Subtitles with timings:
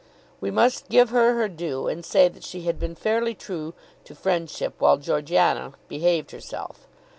[0.39, 4.15] We must give her her due and say that she had been fairly true to
[4.15, 6.87] friendship while Georgiana behaved herself.